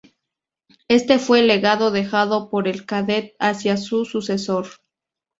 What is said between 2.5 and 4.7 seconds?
el Kadett hacia su sucesor.